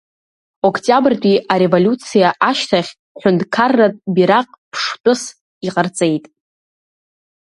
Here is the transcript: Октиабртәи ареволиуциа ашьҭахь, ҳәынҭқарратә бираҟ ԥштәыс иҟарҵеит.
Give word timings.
Октиабртәи 0.67 1.35
ареволиуциа 1.53 2.29
ашьҭахь, 2.49 2.91
ҳәынҭқарратә 3.19 3.99
бираҟ 4.13 4.47
ԥштәыс 4.71 5.21
иҟарҵеит. 5.67 6.25